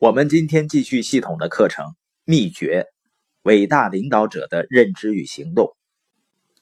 [0.00, 2.86] 我们今天继续系统的课程，秘诀：
[3.42, 5.76] 伟大领导者的认知与行动。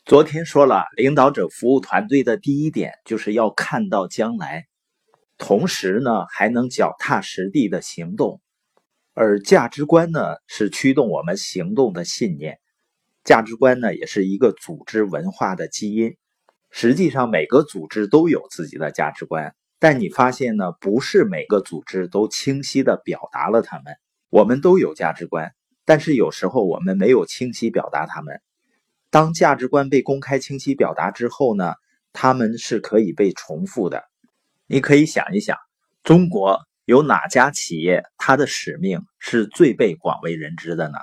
[0.04, 4.66] 昨天说了，领导者服务团队的第一点就是要看到将来，
[5.36, 8.40] 同时呢还能脚踏实地的行动。
[9.14, 12.58] 而价值观呢是驱动我们行动的信念，
[13.22, 16.16] 价值观呢也是一个组织文化的基因。
[16.72, 19.54] 实际上，每个组织都有自己的价值观。
[19.78, 20.72] 但你发现呢？
[20.80, 23.96] 不是每个组织都清晰的表达了他们。
[24.28, 28.40] 我们都有价值观，但是有时候我们没有清晰表达他们。
[29.10, 31.74] 当价值观被公开清晰表达之后呢？
[32.12, 34.02] 他们是可以被重复的。
[34.66, 35.56] 你可以想一想，
[36.02, 40.98] 中国有哪家企业它的使命是最被广为人知的呢？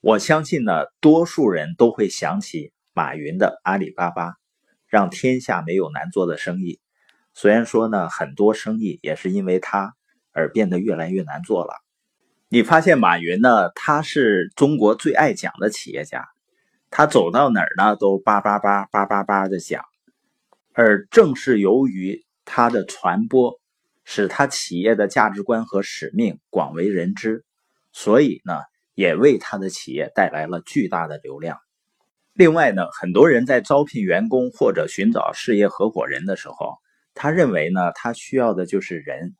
[0.00, 4.34] 我相信呢，多数人都会想起马云的阿里巴巴，
[4.86, 6.78] 让天下没有难做的生意。
[7.34, 9.94] 虽然说呢，很多生意也是因为他
[10.32, 11.74] 而变得越来越难做了。
[12.48, 16.28] 你发现马云呢，他是中国最爱讲的企业家，
[16.90, 19.82] 他走到哪儿呢都叭叭叭叭叭叭的讲。
[20.74, 23.58] 而正是由于他的传播，
[24.04, 27.44] 使他企业的价值观和使命广为人知，
[27.92, 28.60] 所以呢，
[28.94, 31.58] 也为他的企业带来了巨大的流量。
[32.34, 36.78] 另外呢，很多人在招聘员工或者寻找事业合伙人的时候，
[37.14, 39.34] 他认为呢，他需要的就是人。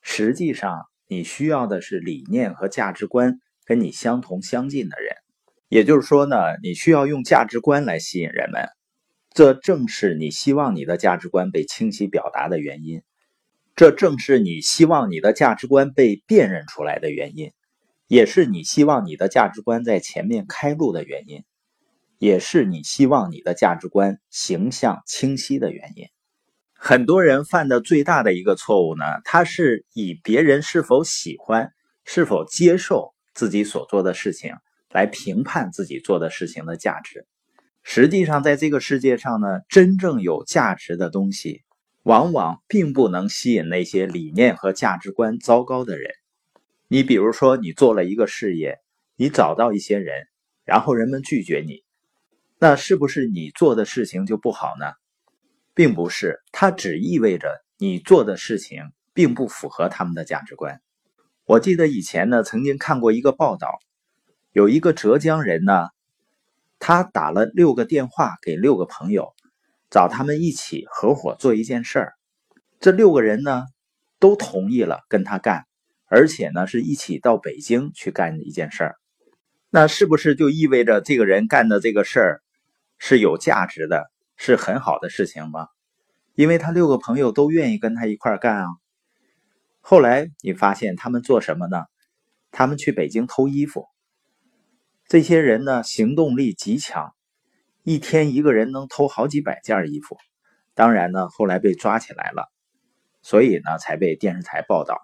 [0.00, 5.16] 实际上，你需要的是理念和价值观跟你相同相近的人。
[5.68, 8.68] 也就是说呢，你需要用价值观来吸引人们。
[9.30, 13.02] 这正是你希望你的价值观被清晰表达的原因。
[13.74, 17.50] 这正是你希望你的价值观被辨认出来的原因，
[18.06, 21.42] 也是你希望你的价值观在前面开路的原因，
[22.18, 26.06] 也是你希望你的价值观形象清晰的原因。
[26.86, 31.72] 很多人犯的最大的一个错误呢，他是以别人是否喜欢、
[32.04, 34.52] 是否接受自己所做的事情
[34.90, 37.26] 来评判自己做的事情的价值。
[37.82, 41.62] 实际上，在这个世界上呢，真正有价值的东西，
[42.02, 46.10] 往往并不能吸引那些理念和价值观糟糕的人。
[46.88, 48.76] 你比如说，你做了一个事业，
[49.16, 50.26] 你找到一些人，
[50.66, 51.82] 然后人们拒绝你，
[52.58, 54.92] 那是不是你做的事情就不好呢？
[55.74, 60.80] 并不是，它只意味着你做的事情并不符合他们的价值观。
[61.44, 63.78] 我记得以前呢，曾经看过一个报道，
[64.52, 65.88] 有一个浙江人呢，
[66.78, 69.34] 他打了六个电话给六个朋友，
[69.90, 72.14] 找他们一起合伙做一件事儿。
[72.80, 73.64] 这六个人呢，
[74.18, 75.66] 都同意了跟他干，
[76.06, 78.96] 而且呢，是一起到北京去干一件事儿。
[79.70, 82.42] 那是不是就意味着这个人干的这个事儿
[82.98, 84.10] 是有价值的？
[84.36, 85.68] 是很好的事情吗？
[86.34, 88.66] 因为他六个朋友都愿意跟他一块干啊。
[89.80, 91.84] 后来你发现他们做什么呢？
[92.50, 93.86] 他们去北京偷衣服。
[95.06, 97.14] 这些人呢，行动力极强，
[97.82, 100.16] 一天一个人能偷好几百件衣服。
[100.74, 102.50] 当然呢，后来被抓起来了，
[103.22, 104.98] 所以呢，才被电视台报道。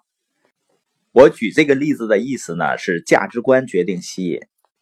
[1.12, 4.40] 我举这个例子的意思呢，是价值观决定吸引，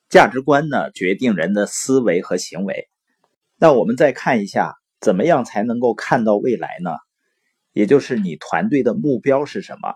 [0.09, 2.89] 价值观呢决定人的思维和行为。
[3.61, 6.93] 那我们再看一下，怎么样才能够看到未来呢？
[7.73, 9.95] 也就是你团队的目标是什么？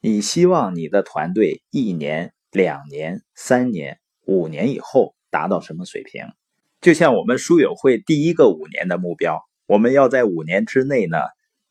[0.00, 6.24] 你希望你的团队一年、两年、三年、五年以后达到什么水平？
[6.80, 11.18] 就像我们书友会第一个五年的目标，我们要在五年之内呢，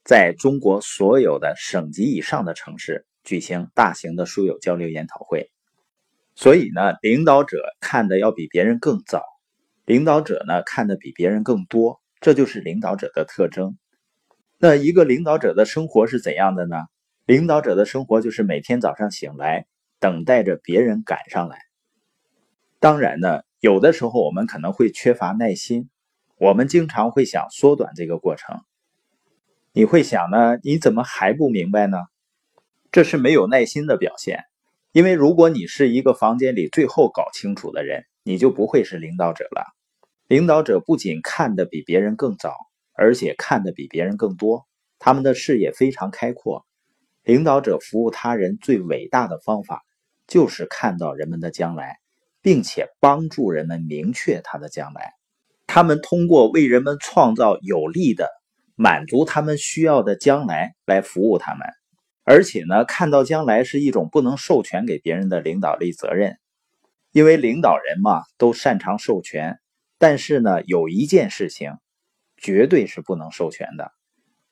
[0.03, 5.49] 在中国所有的省级以上的城市举行大型的书友交流研讨会。
[6.35, 9.23] 所以呢，领导者看的要比别人更早。
[9.87, 13.77] 领导者呢看的比别人更多，这就是领导者的特征。
[14.57, 16.75] 那一个领导者的生活是怎样的呢？
[17.25, 19.65] 领导者的生活就是每天早上醒来，
[19.97, 21.59] 等待着别人赶上来。
[22.81, 25.89] 当然呢，有的时候我们可能会缺乏耐心，
[26.37, 28.59] 我们经常会想缩短这个过程。
[29.71, 30.57] 你会想呢？
[30.63, 31.97] 你怎么还不明白呢？
[32.91, 34.43] 这是没有耐心的表现。
[34.91, 39.76] 因为如果你是一个房间里最后搞清楚的人，你就不会是领导者了。
[40.27, 42.53] 领导者不仅看得比别人更早，
[42.91, 44.67] 而且看得比别人更多。
[44.99, 46.65] 他们的视野非常开阔。
[47.23, 49.85] 领导者服务他人最伟大的方法，
[50.27, 51.95] 就是看到人们的将来，
[52.41, 55.13] 并且帮助人们明确他的将来。
[55.65, 58.29] 他们通过为人们创造有利的、
[58.75, 61.65] 满足他们需要的将来来服务他们。
[62.25, 66.37] 而且呢，看到将来是一种不能授权给别人的领导力责任，
[67.13, 69.57] 因为领导人嘛，都擅长授权。
[69.97, 71.77] 但是呢，有一件事情
[72.37, 73.91] 绝对是不能授权的。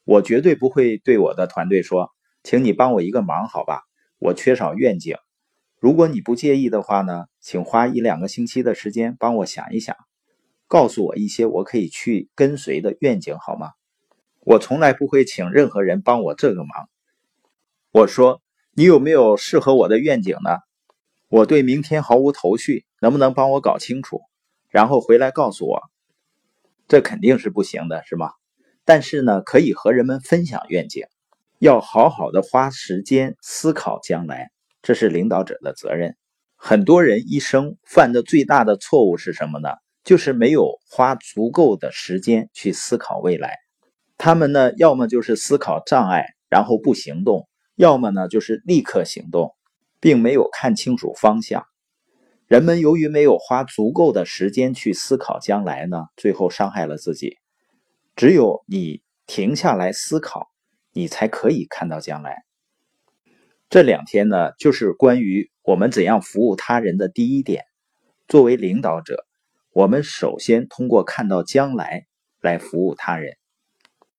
[0.04, 2.12] 我绝对不会对我的团队说
[2.44, 3.82] ：“请你帮我一个忙，好吧？
[4.20, 5.18] 我缺少愿景。
[5.80, 9.96] 如果你不介意的话呢，请花一两个星期的时间帮我想一想，
[10.68, 13.72] 告诉我一些我可以去跟随的愿景好吗？
[14.40, 16.90] 我从来不会请任何人帮我这个忙。
[17.92, 18.42] 我说，
[18.74, 20.60] 你有没有适合我的愿景呢？
[21.28, 24.22] 我对明天毫无头绪，能不能帮我搞清楚，
[24.75, 25.81] 然后回来告诉我？
[26.86, 28.31] 这肯定是不行的，是吗？
[28.83, 31.06] 但是呢，可以和人们分享愿景，
[31.60, 34.51] 要好好的花时间思考将来，
[34.81, 36.18] 这是领导者的责任。
[36.57, 39.69] 很多人一生犯的最大的错误是什么呢？
[40.04, 43.56] 就是没有花足够的时间去思考未来。
[44.18, 49.56] 他们呢，要么就是思考障碍，然后不行动；要么呢，就是立刻行动，
[50.01, 51.66] 并没有看清楚方向。
[52.48, 57.38] 人们由于没有花足够的时间去思考将来呢，最后伤害了自己。
[58.16, 60.52] 只有你停下来思考，
[60.94, 62.44] 你才可以看到将来。
[63.68, 67.64] 这两天呢，就是关于我们怎样服务他人的第一点。
[68.28, 69.26] 作为领导者，
[69.72, 72.06] 我们首先通过看到将来
[72.42, 73.38] 来服务他人。